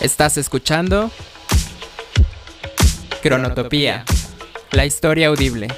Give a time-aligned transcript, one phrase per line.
[0.00, 1.10] Estás escuchando
[3.22, 4.06] Cronotopía,
[4.72, 5.68] la historia audible.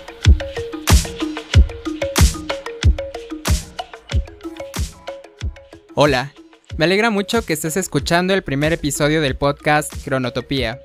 [5.94, 6.32] Hola,
[6.76, 10.78] me alegra mucho que estés escuchando el primer episodio del podcast Cronotopía.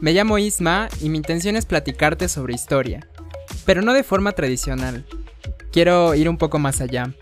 [0.00, 3.06] Me llamo Isma y mi intención es platicarte sobre historia,
[3.66, 5.04] pero no de forma tradicional.
[5.70, 7.12] Quiero ir un poco más allá.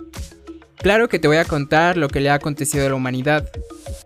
[0.76, 3.50] Claro que te voy a contar lo que le ha acontecido a la humanidad,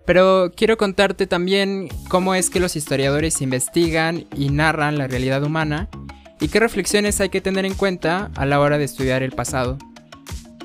[0.07, 5.89] pero quiero contarte también cómo es que los historiadores investigan y narran la realidad humana
[6.41, 9.79] y qué reflexiones hay que tener en cuenta a la hora de estudiar el pasado.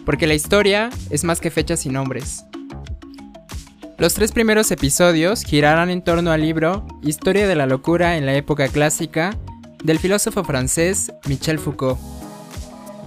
[0.06, 2.46] Porque la historia es más que fechas y nombres.
[3.98, 8.34] Los tres primeros episodios girarán en torno al libro Historia de la locura en la
[8.36, 9.38] época clásica
[9.84, 12.00] del filósofo francés Michel Foucault.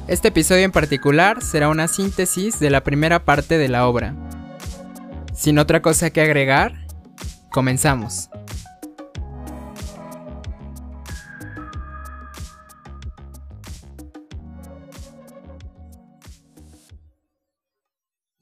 [0.08, 4.14] Este episodio en particular será una síntesis de la primera parte de la obra.
[5.34, 6.86] Sin otra cosa que agregar,
[7.50, 8.30] comenzamos.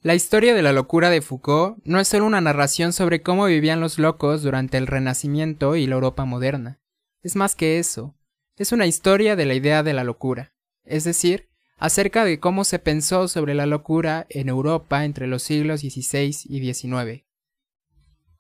[0.02, 3.80] La historia de la locura de Foucault no es solo una narración sobre cómo vivían
[3.80, 6.80] los locos durante el Renacimiento y la Europa moderna.
[7.22, 8.18] Es más que eso.
[8.56, 11.51] Es una historia de la idea de la locura, es decir,
[11.82, 16.72] acerca de cómo se pensó sobre la locura en Europa entre los siglos XVI y
[16.72, 17.24] XIX.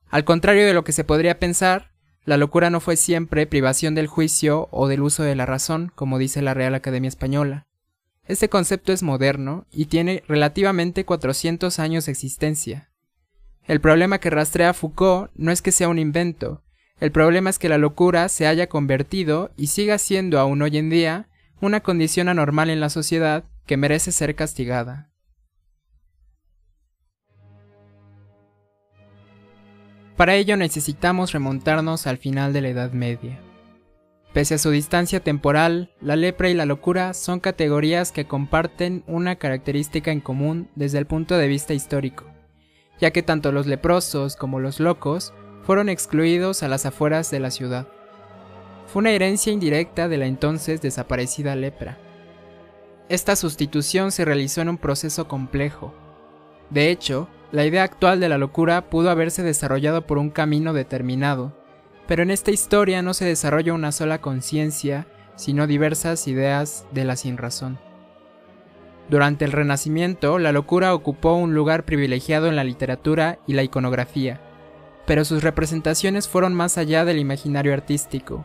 [0.08, 1.90] Al contrario de lo que se podría pensar,
[2.24, 6.18] la locura no fue siempre privación del juicio o del uso de la razón, como
[6.18, 7.66] dice la Real Academia Española.
[8.28, 12.92] Este concepto es moderno y tiene relativamente 400 años de existencia.
[13.64, 16.62] El problema que rastrea Foucault no es que sea un invento,
[17.00, 20.90] el problema es que la locura se haya convertido y siga siendo aún hoy en
[20.90, 21.28] día
[21.62, 25.12] una condición anormal en la sociedad que merece ser castigada.
[30.16, 33.38] Para ello necesitamos remontarnos al final de la Edad Media.
[34.32, 39.36] Pese a su distancia temporal, la lepra y la locura son categorías que comparten una
[39.36, 42.24] característica en común desde el punto de vista histórico,
[43.00, 45.32] ya que tanto los leprosos como los locos
[45.62, 47.86] fueron excluidos a las afueras de la ciudad
[48.92, 51.96] fue una herencia indirecta de la entonces desaparecida lepra.
[53.08, 55.94] Esta sustitución se realizó en un proceso complejo.
[56.68, 61.56] De hecho, la idea actual de la locura pudo haberse desarrollado por un camino determinado,
[62.06, 67.16] pero en esta historia no se desarrolla una sola conciencia, sino diversas ideas de la
[67.16, 67.78] sinrazón.
[69.08, 74.42] Durante el Renacimiento, la locura ocupó un lugar privilegiado en la literatura y la iconografía,
[75.06, 78.44] pero sus representaciones fueron más allá del imaginario artístico.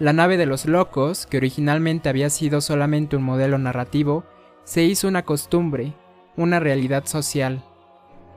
[0.00, 4.24] La nave de los locos, que originalmente había sido solamente un modelo narrativo,
[4.64, 5.92] se hizo una costumbre,
[6.38, 7.62] una realidad social.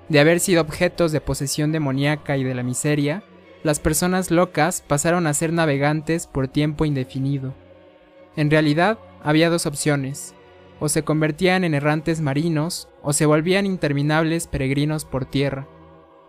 [0.09, 3.23] De haber sido objetos de posesión demoníaca y de la miseria,
[3.63, 7.53] las personas locas pasaron a ser navegantes por tiempo indefinido.
[8.35, 10.35] En realidad, había dos opciones,
[10.81, 15.65] o se convertían en errantes marinos, o se volvían interminables peregrinos por tierra.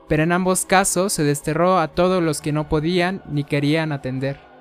[0.09, 4.54] Pero en ambos casos se desterró a todos los que no podían ni querían atender.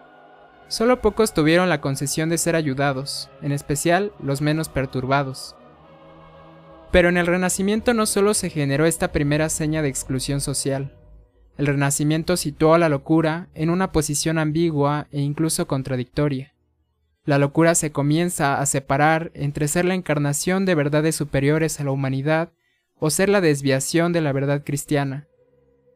[0.68, 5.56] Solo pocos tuvieron la concesión de ser ayudados, en especial los menos perturbados.
[6.92, 10.96] Pero en el Renacimiento no solo se generó esta primera seña de exclusión social.
[11.58, 16.54] El Renacimiento situó a la locura en una posición ambigua e incluso contradictoria.
[17.26, 21.92] La locura se comienza a separar entre ser la encarnación de verdades superiores a la
[21.92, 22.52] humanidad
[23.00, 25.28] o ser la desviación de la verdad cristiana.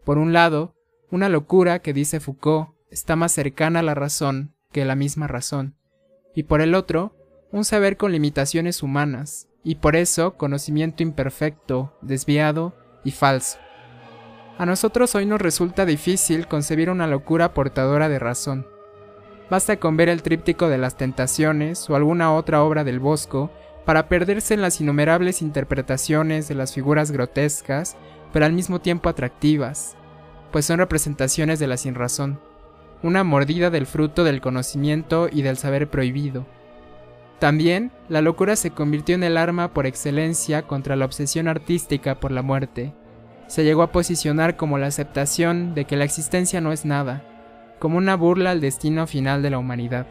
[0.06, 0.76] Por un lado,
[1.10, 5.76] una locura que dice Foucault está más cercana a la razón que la misma razón,
[6.36, 7.16] y por el otro,
[7.52, 13.58] un saber con limitaciones humanas, y por eso conocimiento imperfecto, desviado y falso.
[14.58, 18.68] A nosotros hoy nos resulta difícil concebir una locura portadora de razón.
[19.50, 23.52] Basta con ver el tríptico de las tentaciones o alguna otra obra del Bosco
[23.86, 27.98] para perderse en las innumerables interpretaciones de las figuras grotescas,
[28.34, 29.96] pero al mismo tiempo atractivas,
[30.52, 32.40] pues son representaciones de la sinrazón
[33.04, 36.46] una mordida del fruto del conocimiento y del saber prohibido.
[37.40, 42.32] También, la locura se convirtió en el arma por excelencia contra la obsesión artística por
[42.32, 42.94] la muerte.
[43.48, 47.24] Se llegó a posicionar como la aceptación de que la existencia no es nada,
[47.80, 50.08] como una burla al destino final de la humanidad.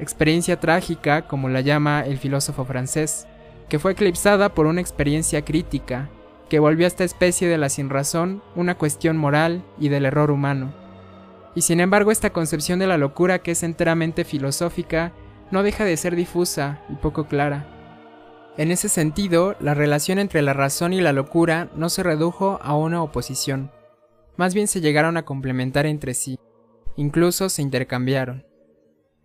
[0.00, 3.28] Experiencia trágica, como la llama el filósofo francés,
[3.68, 6.08] que fue eclipsada por una experiencia crítica,
[6.48, 10.72] que volvió a esta especie de la sinrazón una cuestión moral y del error humano.
[11.54, 15.12] Y sin embargo esta concepción de la locura que es enteramente filosófica
[15.50, 17.66] no deja de ser difusa y poco clara.
[18.56, 22.76] En ese sentido, la relación entre la razón y la locura no se redujo a
[22.76, 23.70] una oposición.
[24.36, 26.38] más bien se llegaron a complementar entre sí,
[26.96, 28.46] incluso se intercambiaron.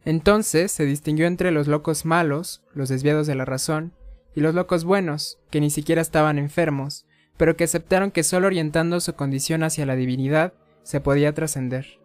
[0.05, 3.93] Entonces se distinguió entre los locos malos, los desviados de la razón,
[4.35, 7.05] y los locos buenos, que ni siquiera estaban enfermos,
[7.37, 10.53] pero que aceptaron que solo orientando su condición hacia la divinidad
[10.83, 12.02] se podía trascender.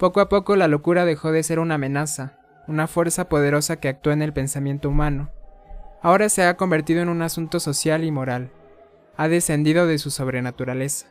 [0.00, 4.14] Poco a poco la locura dejó de ser una amenaza, una fuerza poderosa que actúa
[4.14, 5.28] en el pensamiento humano.
[6.00, 8.50] Ahora se ha convertido en un asunto social y moral.
[9.18, 11.08] Ha descendido de su sobrenaturaleza.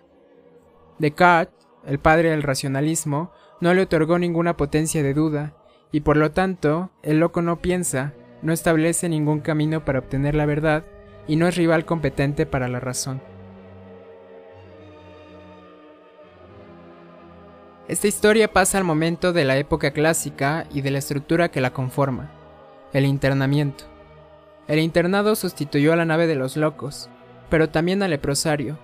[0.97, 3.31] Descartes, el padre del racionalismo,
[3.61, 5.53] no le otorgó ninguna potencia de duda,
[5.91, 10.47] y por lo tanto, el loco no piensa, no establece ningún camino para obtener la
[10.47, 10.83] verdad,
[11.27, 13.21] y no es rival competente para la razón.
[17.89, 21.73] Esta historia pasa al momento de la época clásica y de la estructura que la
[21.73, 22.29] conforma,
[22.93, 23.85] el internamiento.
[24.67, 27.09] El internado sustituyó a la nave de los locos,
[27.49, 28.77] pero también al leprosario.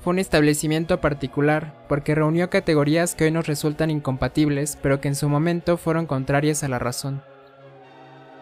[0.00, 5.16] Fue un establecimiento particular porque reunió categorías que hoy nos resultan incompatibles, pero que en
[5.16, 7.20] su momento fueron contrarias a la razón.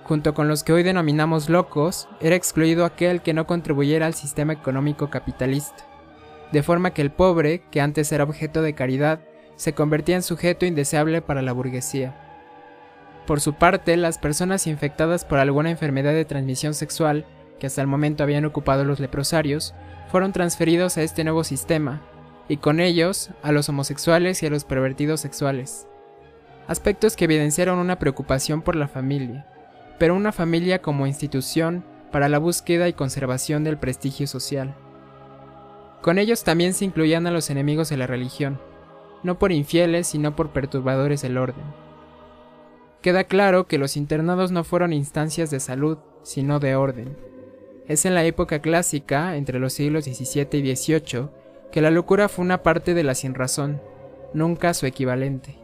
[0.04, 4.52] Junto con los que hoy denominamos locos, era excluido aquel que no contribuyera al sistema
[4.52, 5.84] económico capitalista,
[6.52, 9.18] de forma que el pobre, que antes era objeto de caridad,
[9.56, 12.14] se convertía en sujeto indeseable para la burguesía.
[13.26, 17.24] Por su parte, las personas infectadas por alguna enfermedad de transmisión sexual,
[17.58, 19.74] que hasta el momento habían ocupado los leprosarios,
[20.10, 22.02] fueron transferidos a este nuevo sistema,
[22.48, 25.86] y con ellos a los homosexuales y a los pervertidos sexuales.
[26.66, 29.46] Aspectos que evidenciaron una preocupación por la familia,
[29.98, 34.74] pero una familia como institución para la búsqueda y conservación del prestigio social.
[36.02, 38.60] Con ellos también se incluían a los enemigos de la religión,
[39.24, 41.64] no por infieles, sino por perturbadores del orden.
[43.02, 47.16] Queda claro que los internados no fueron instancias de salud, sino de orden.
[47.88, 51.28] Es en la época clásica, entre los siglos XVII y XVIII,
[51.70, 53.82] que la locura fue una parte de la sinrazón,
[54.32, 55.58] nunca su equivalente.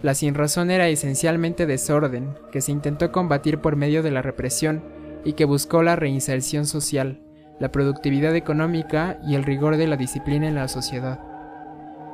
[0.00, 4.82] La sinrazón era esencialmente desorden, que se intentó combatir por medio de la represión
[5.24, 7.20] y que buscó la reinserción social,
[7.58, 11.29] la productividad económica y el rigor de la disciplina en la sociedad.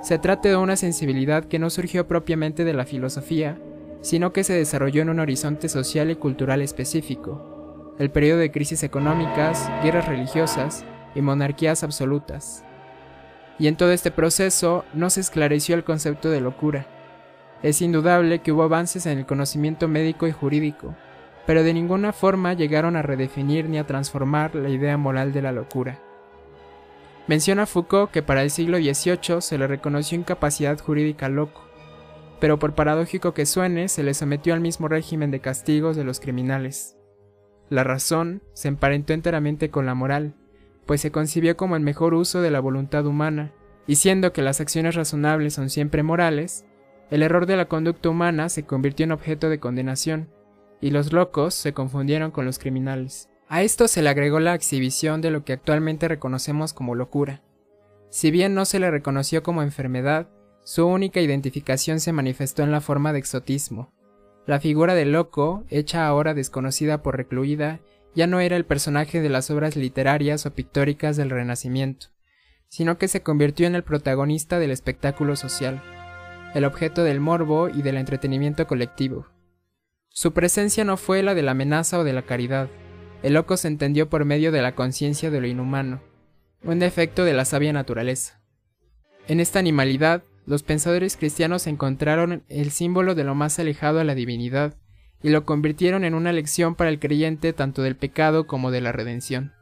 [0.03, 3.59] Se trata de una sensibilidad que no surgió propiamente de la filosofía,
[4.03, 8.83] sino que se desarrolló en un horizonte social y cultural específico, el periodo de crisis
[8.83, 10.85] económicas, guerras religiosas
[11.15, 12.65] y monarquías absolutas.
[13.59, 16.87] Y en todo este proceso no se esclareció el concepto de locura.
[17.63, 20.95] Es indudable que hubo avances en el conocimiento médico y jurídico,
[21.47, 25.53] pero de ninguna forma llegaron a redefinir ni a transformar la idea moral de la
[25.53, 25.99] locura.
[27.29, 31.63] Menciona Foucault que para el siglo XVIII se le reconoció incapacidad jurídica loco,
[32.39, 36.21] pero por paradójico que suene, se le sometió al mismo régimen de castigos de los
[36.21, 36.97] criminales.
[37.69, 40.35] La razón se emparentó enteramente con la moral,
[40.87, 43.53] pues se concibió como el mejor uso de la voluntad humana,
[43.89, 46.65] y siendo que las acciones razonables son siempre morales,
[47.11, 50.29] el error de la conducta humana se convirtió en objeto de condenación,
[50.81, 53.29] y los locos se confundieron con los criminales.
[53.49, 57.43] A esto se le agregó la exhibición de lo que actualmente reconocemos como locura.
[58.11, 60.29] Si bien no se le reconoció como enfermedad,
[60.65, 63.93] su única identificación se manifestó en la forma de exotismo.
[64.47, 67.81] La figura del loco, hecha ahora desconocida por recluida,
[68.17, 72.09] ya no era el personaje de las obras literarias o pictóricas del Renacimiento,
[72.69, 75.83] sino que se convirtió en el protagonista del espectáculo social,
[76.55, 79.27] el objeto del morbo y del entretenimiento colectivo.
[80.09, 82.69] Su presencia no fue la de la amenaza o de la caridad,
[83.23, 86.01] el loco se entendió por medio de la conciencia de lo inhumano,
[86.63, 88.41] un defecto de la sabia naturaleza.
[89.29, 94.15] En esta animalidad, los pensadores cristianos encontraron el símbolo de lo más alejado a la
[94.15, 94.77] divinidad,
[95.23, 98.93] y lo convirtieron en una lección para el creyente tanto del pecado como de la
[98.93, 99.53] redención.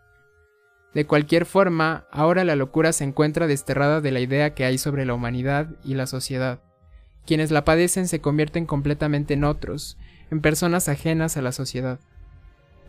[0.92, 5.04] De cualquier forma, ahora la locura se encuentra desterrada de la idea que hay sobre
[5.06, 6.61] la humanidad y la sociedad.
[7.26, 9.96] Quienes la padecen se convierten completamente en otros,
[10.30, 11.99] en personas ajenas a la sociedad.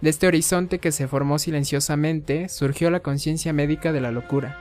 [0.02, 4.60] De este horizonte que se formó silenciosamente surgió la conciencia médica de la locura.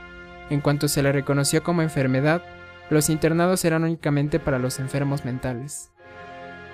[0.49, 2.43] En cuanto se le reconoció como enfermedad,
[2.89, 5.91] los internados eran únicamente para los enfermos mentales.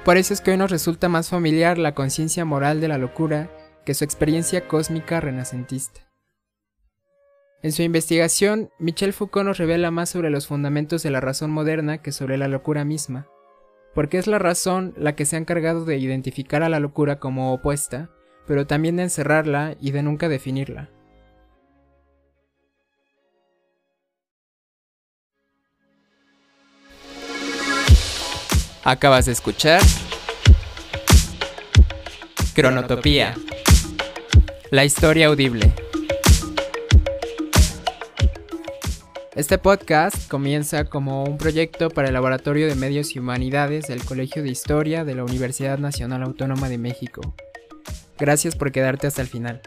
[0.03, 3.49] Por eso es que hoy nos resulta más familiar la conciencia moral de la locura
[3.85, 6.01] que su experiencia cósmica renacentista.
[7.63, 11.99] En su investigación, Michel Foucault nos revela más sobre los fundamentos de la razón moderna
[11.99, 13.27] que sobre la locura misma,
[13.93, 17.53] porque es la razón la que se ha encargado de identificar a la locura como
[17.53, 18.09] opuesta,
[18.47, 20.89] pero también de encerrarla y de nunca definirla.
[28.83, 29.81] Acabas de escuchar
[32.55, 33.35] Cronotopía,
[34.71, 35.71] la historia audible.
[39.35, 44.43] Este podcast comienza como un proyecto para el Laboratorio de Medios y Humanidades del Colegio
[44.43, 47.33] de Historia de la Universidad Nacional Autónoma de México.
[48.21, 49.61] Gracias por quedarte hasta el final.